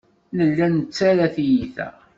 [0.37, 1.87] Nella nettarra tiyita.